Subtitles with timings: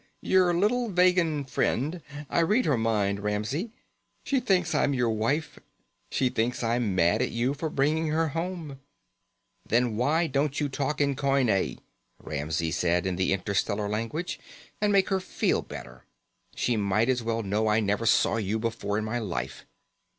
[0.23, 2.01] "Your little Vegan friend.
[2.27, 3.69] I read her mind, Ramsey.
[4.23, 5.59] She thinks I'm your wife.
[6.09, 8.79] She thinks I'm mad at you for bringing her home."
[9.63, 11.77] "Then why don't you talk in Coine,"
[12.17, 14.39] Ramsey said in the interstellar language,
[14.81, 16.05] "and make her feel better?
[16.55, 19.67] She might as well know I never saw you before in my life."